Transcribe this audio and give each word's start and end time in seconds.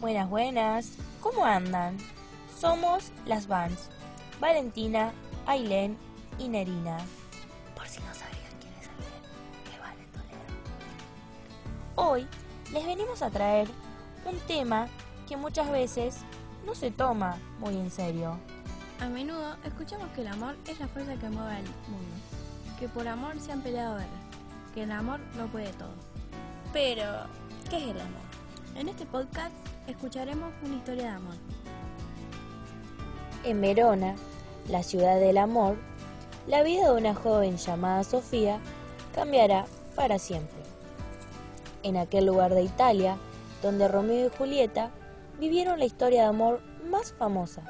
Buenas, 0.00 0.30
buenas. 0.30 0.92
¿Cómo 1.20 1.44
andan? 1.44 1.96
Somos 2.56 3.10
las 3.26 3.48
Vans. 3.48 3.88
Valentina, 4.38 5.12
Ailén 5.44 5.96
y 6.38 6.46
Nerina. 6.46 6.98
Por 7.74 7.88
si 7.88 7.98
no 8.02 8.14
sabían 8.14 8.52
quién 8.60 8.72
es 8.74 8.86
Ailén, 8.86 9.68
que 9.68 9.80
van 9.80 9.98
en 9.98 10.06
Toledo. 10.12 10.38
Hoy 11.96 12.28
les 12.72 12.86
venimos 12.86 13.22
a 13.22 13.30
traer 13.30 13.66
un 14.24 14.38
tema 14.46 14.86
que 15.28 15.36
muchas 15.36 15.68
veces 15.68 16.18
no 16.64 16.76
se 16.76 16.92
toma 16.92 17.36
muy 17.58 17.74
en 17.74 17.90
serio. 17.90 18.38
A 19.00 19.08
menudo 19.08 19.56
escuchamos 19.64 20.06
que 20.14 20.20
el 20.20 20.28
amor 20.28 20.54
es 20.68 20.78
la 20.78 20.86
fuerza 20.86 21.16
que 21.16 21.28
mueve 21.28 21.56
al 21.56 21.64
mundo, 21.64 22.14
que 22.78 22.88
por 22.88 23.08
amor 23.08 23.40
se 23.40 23.50
han 23.50 23.62
peleado 23.62 23.98
que 24.74 24.84
el 24.84 24.92
amor 24.92 25.18
lo 25.36 25.48
puede 25.48 25.72
todo. 25.72 25.94
Pero, 26.72 27.02
¿qué 27.68 27.78
es 27.78 27.82
el 27.82 28.00
amor? 28.00 28.28
En 28.76 28.88
este 28.88 29.04
podcast 29.06 29.52
escucharemos 29.88 30.52
una 30.62 30.76
historia 30.76 31.04
de 31.04 31.10
amor. 31.10 31.34
En 33.44 33.60
Verona, 33.60 34.14
la 34.68 34.82
ciudad 34.82 35.18
del 35.18 35.38
amor, 35.38 35.76
la 36.46 36.62
vida 36.62 36.92
de 36.92 36.98
una 36.98 37.14
joven 37.14 37.56
llamada 37.56 38.04
Sofía 38.04 38.60
cambiará 39.14 39.66
para 39.94 40.18
siempre. 40.18 40.58
En 41.82 41.96
aquel 41.96 42.26
lugar 42.26 42.54
de 42.54 42.62
Italia, 42.62 43.16
donde 43.62 43.88
Romeo 43.88 44.26
y 44.26 44.36
Julieta 44.36 44.90
vivieron 45.38 45.78
la 45.78 45.86
historia 45.86 46.22
de 46.22 46.28
amor 46.28 46.60
más 46.90 47.12
famosa. 47.12 47.62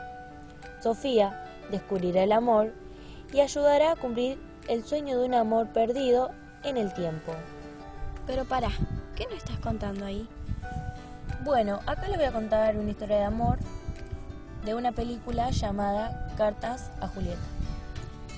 Sofía 0.83 1.45
descubrirá 1.71 2.25
el 2.25 2.33
amor 2.33 2.73
y 3.33 3.41
ayudará 3.41 3.93
a 3.93 3.97
cumplir 3.97 4.39
el 4.69 4.85
sueño 4.85 5.19
de 5.19 5.27
un 5.27 5.35
amor 5.35 5.69
perdido 5.73 6.31
en 6.65 6.77
el 6.77 6.93
tiempo. 6.95 7.33
Pero 8.27 8.45
para, 8.45 8.71
¿qué 9.15 9.25
nos 9.25 9.39
estás 9.39 9.59
contando 9.61 10.05
ahí? 10.05 10.29
Bueno, 11.45 11.79
acá 11.87 12.09
les 12.09 12.17
voy 12.17 12.27
a 12.27 12.33
contar 12.33 12.77
una 12.77 12.91
historia 12.91 13.19
de 13.19 13.25
amor 13.25 13.59
de 14.65 14.75
una 14.75 14.91
película 14.91 15.51
llamada 15.51 16.35
Cartas 16.37 16.91
a 17.01 17.07
Julieta. 17.07 17.39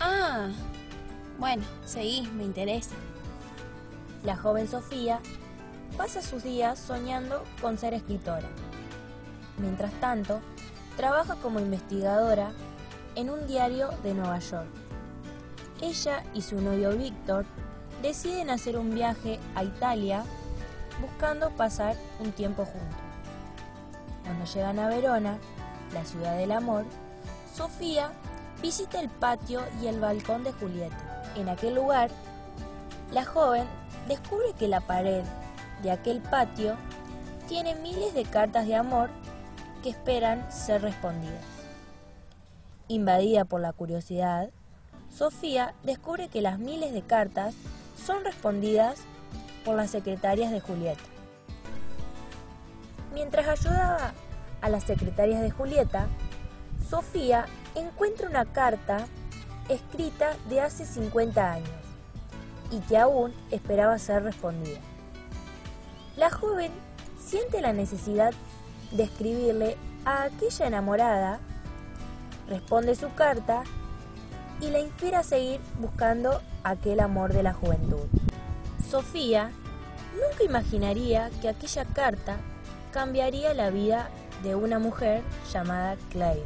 Ah, 0.00 0.48
bueno, 1.38 1.62
seguí, 1.86 2.28
me 2.36 2.44
interesa. 2.44 2.94
La 4.22 4.36
joven 4.36 4.68
Sofía 4.68 5.18
pasa 5.96 6.20
sus 6.20 6.42
días 6.42 6.78
soñando 6.78 7.42
con 7.62 7.78
ser 7.78 7.94
escritora. 7.94 8.48
Mientras 9.56 9.92
tanto, 9.94 10.40
trabaja 10.98 11.36
como 11.36 11.58
investigadora 11.58 12.52
en 13.14 13.30
un 13.30 13.46
diario 13.46 13.88
de 14.02 14.12
Nueva 14.12 14.40
York. 14.40 14.68
Ella 15.80 16.22
y 16.34 16.42
su 16.42 16.60
novio 16.60 16.90
Víctor 16.90 17.46
deciden 18.02 18.50
hacer 18.50 18.76
un 18.76 18.94
viaje 18.94 19.40
a 19.54 19.64
Italia 19.64 20.22
buscando 21.00 21.50
pasar 21.50 21.96
un 22.18 22.32
tiempo 22.32 22.64
juntos. 22.64 22.98
Cuando 24.24 24.44
llegan 24.44 24.78
a 24.78 24.88
Verona, 24.88 25.38
la 25.92 26.04
ciudad 26.04 26.36
del 26.36 26.52
amor, 26.52 26.84
Sofía 27.54 28.12
visita 28.62 29.00
el 29.00 29.08
patio 29.08 29.62
y 29.82 29.86
el 29.86 30.00
balcón 30.00 30.44
de 30.44 30.52
Julieta. 30.52 30.96
En 31.36 31.48
aquel 31.48 31.74
lugar, 31.74 32.10
la 33.12 33.24
joven 33.24 33.64
descubre 34.08 34.52
que 34.58 34.68
la 34.68 34.80
pared 34.80 35.24
de 35.82 35.90
aquel 35.90 36.20
patio 36.20 36.76
tiene 37.48 37.74
miles 37.76 38.14
de 38.14 38.24
cartas 38.24 38.66
de 38.66 38.76
amor 38.76 39.10
que 39.82 39.90
esperan 39.90 40.50
ser 40.52 40.82
respondidas. 40.82 41.44
Invadida 42.88 43.44
por 43.44 43.60
la 43.60 43.72
curiosidad, 43.72 44.50
Sofía 45.12 45.74
descubre 45.82 46.28
que 46.28 46.42
las 46.42 46.58
miles 46.58 46.92
de 46.92 47.02
cartas 47.02 47.54
son 48.04 48.24
respondidas 48.24 49.00
por 49.64 49.77
las 49.77 49.91
secretarias 49.91 50.50
de 50.50 50.61
Julieta. 50.61 51.03
Mientras 53.12 53.48
ayudaba 53.48 54.12
a 54.61 54.69
las 54.69 54.84
secretarias 54.84 55.42
de 55.42 55.50
Julieta, 55.50 56.06
Sofía 56.89 57.47
encuentra 57.75 58.28
una 58.28 58.44
carta 58.44 59.06
escrita 59.69 60.37
de 60.49 60.60
hace 60.60 60.84
50 60.84 61.53
años 61.53 61.70
y 62.70 62.81
que 62.81 62.97
aún 62.97 63.32
esperaba 63.50 63.99
ser 63.99 64.22
respondida. 64.22 64.78
La 66.16 66.31
joven 66.31 66.70
siente 67.19 67.60
la 67.60 67.72
necesidad 67.72 68.32
de 68.93 69.04
escribirle 69.04 69.76
a 70.04 70.25
aquella 70.25 70.66
enamorada, 70.66 71.41
responde 72.49 72.94
su 72.94 73.12
carta 73.15 73.62
y 74.60 74.70
la 74.70 74.81
inspira 74.81 75.20
a 75.20 75.22
seguir 75.25 75.60
buscando 75.78 76.41
aquel 76.65 77.00
amor 77.00 77.32
de 77.32 77.43
la 77.43 77.54
juventud. 77.54 78.06
Sofía 78.90 79.52
nunca 80.14 80.42
imaginaría 80.42 81.30
que 81.40 81.48
aquella 81.48 81.84
carta 81.84 82.38
cambiaría 82.92 83.54
la 83.54 83.70
vida 83.70 84.10
de 84.42 84.56
una 84.56 84.80
mujer 84.80 85.22
llamada 85.52 85.96
Claire, 86.10 86.42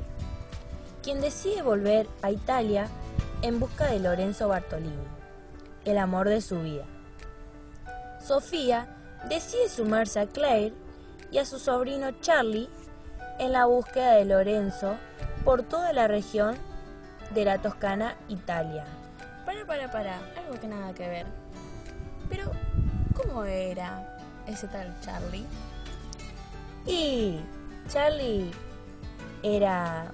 quien 1.02 1.22
decide 1.22 1.62
volver 1.62 2.06
a 2.20 2.30
Italia 2.30 2.88
en 3.40 3.60
busca 3.60 3.86
de 3.86 3.98
Lorenzo 3.98 4.48
Bartolini, 4.48 4.92
el 5.86 5.96
amor 5.96 6.28
de 6.28 6.42
su 6.42 6.60
vida. 6.60 6.84
Sofía 8.20 8.94
decide 9.30 9.70
sumarse 9.70 10.20
a 10.20 10.26
Claire 10.26 10.74
y 11.30 11.38
a 11.38 11.46
su 11.46 11.58
sobrino 11.58 12.10
Charlie 12.20 12.68
en 13.38 13.52
la 13.52 13.64
búsqueda 13.64 14.16
de 14.16 14.26
Lorenzo 14.26 14.96
por 15.46 15.62
toda 15.62 15.94
la 15.94 16.08
región 16.08 16.58
de 17.32 17.46
la 17.46 17.62
Toscana, 17.62 18.16
Italia. 18.28 18.84
Para, 19.46 19.64
para, 19.64 19.90
para, 19.90 20.18
algo 20.36 20.60
que 20.60 20.68
nada 20.68 20.92
que 20.92 21.08
ver. 21.08 21.43
Pero, 22.34 22.50
¿cómo 23.14 23.44
era 23.44 24.18
ese 24.48 24.66
tal 24.66 24.92
Charlie? 25.00 25.46
Y 26.84 27.38
Charlie 27.88 28.50
era 29.44 30.06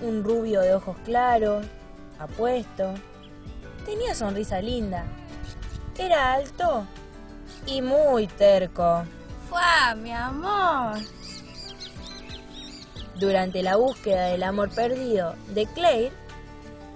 un 0.00 0.24
rubio 0.24 0.62
de 0.62 0.72
ojos 0.72 0.96
claros, 1.04 1.66
apuesto, 2.18 2.94
tenía 3.84 4.14
sonrisa 4.14 4.62
linda, 4.62 5.04
era 5.98 6.32
alto 6.32 6.86
y 7.66 7.82
muy 7.82 8.26
terco. 8.26 9.04
¡Fua, 9.50 9.94
mi 9.96 10.12
amor! 10.12 10.96
Durante 13.20 13.62
la 13.62 13.76
búsqueda 13.76 14.28
del 14.28 14.44
amor 14.44 14.74
perdido 14.74 15.34
de 15.48 15.66
Claire, 15.66 16.12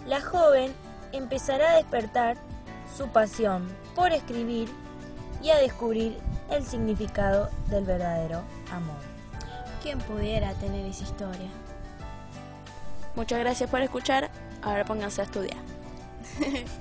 la 0.06 0.22
joven 0.22 0.72
empezará 1.12 1.72
a 1.72 1.76
despertar 1.76 2.47
su 2.96 3.08
pasión 3.08 3.68
por 3.94 4.12
escribir 4.12 4.68
y 5.42 5.50
a 5.50 5.58
descubrir 5.58 6.18
el 6.50 6.64
significado 6.64 7.50
del 7.68 7.84
verdadero 7.84 8.42
amor. 8.72 8.96
¿Quién 9.82 9.98
pudiera 9.98 10.52
tener 10.54 10.84
esa 10.86 11.04
historia? 11.04 11.48
Muchas 13.14 13.38
gracias 13.40 13.70
por 13.70 13.80
escuchar. 13.80 14.30
Ahora 14.62 14.84
pónganse 14.84 15.20
a 15.20 15.24
estudiar. 15.24 15.58